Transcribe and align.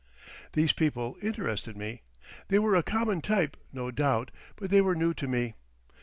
These 0.53 0.73
people 0.73 1.15
interested 1.21 1.77
me. 1.77 2.01
They 2.47 2.57
were 2.57 2.73
a 2.75 2.81
common 2.81 3.21
type, 3.21 3.55
no 3.71 3.91
doubt, 3.91 4.31
but 4.55 4.71
they 4.71 4.81
were 4.81 4.95
new 4.95 5.13
to 5.13 5.27
me. 5.27 5.53